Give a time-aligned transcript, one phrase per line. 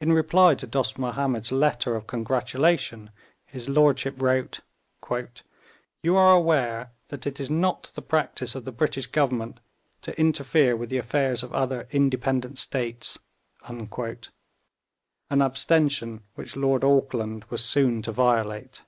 [0.00, 3.10] In reply to Dost Mahomed's letter of congratulation,
[3.44, 4.60] his lordship wrote:
[6.02, 9.60] 'You are aware that it is not the practice of the British Government
[10.00, 13.18] to interfere with the affairs of other independent states;'
[13.66, 13.86] an
[15.42, 18.80] abstention which Lord Auckland was soon to violate.